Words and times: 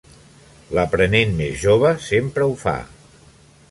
L'aprenent 0.77 1.37
més 1.43 1.61
jove 1.67 1.95
sempre 2.09 2.49
ho 2.51 2.61
fa. 2.67 2.79